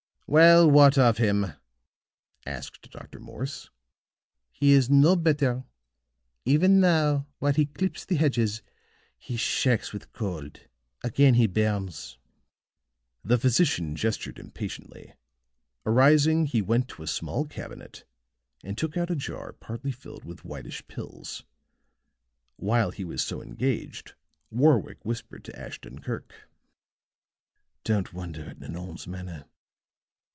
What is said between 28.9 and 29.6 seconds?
manner.